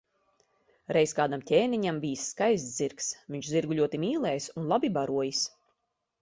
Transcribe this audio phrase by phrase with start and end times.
[0.95, 5.45] Reiz kādam ķēniņam bijis skaists zirgs, viņš zirgu ļoti mīlējis un labi barojis.